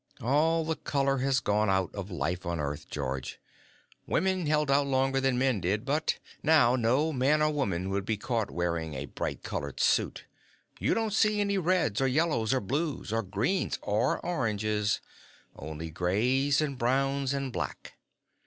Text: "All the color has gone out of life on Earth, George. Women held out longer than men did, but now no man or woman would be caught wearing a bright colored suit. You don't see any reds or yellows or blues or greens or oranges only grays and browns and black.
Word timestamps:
"All 0.23 0.65
the 0.65 0.77
color 0.77 1.19
has 1.19 1.39
gone 1.39 1.69
out 1.69 1.93
of 1.93 2.09
life 2.09 2.43
on 2.43 2.59
Earth, 2.59 2.89
George. 2.89 3.39
Women 4.07 4.47
held 4.47 4.71
out 4.71 4.87
longer 4.87 5.21
than 5.21 5.37
men 5.37 5.61
did, 5.61 5.85
but 5.85 6.17
now 6.41 6.75
no 6.75 7.13
man 7.13 7.39
or 7.39 7.51
woman 7.53 7.87
would 7.91 8.03
be 8.03 8.17
caught 8.17 8.49
wearing 8.49 8.95
a 8.95 9.05
bright 9.05 9.43
colored 9.43 9.79
suit. 9.79 10.25
You 10.79 10.95
don't 10.95 11.13
see 11.13 11.39
any 11.39 11.59
reds 11.59 12.01
or 12.01 12.07
yellows 12.07 12.51
or 12.51 12.61
blues 12.61 13.13
or 13.13 13.21
greens 13.21 13.77
or 13.83 14.17
oranges 14.25 15.01
only 15.55 15.91
grays 15.91 16.61
and 16.61 16.79
browns 16.79 17.31
and 17.31 17.53
black. 17.53 17.93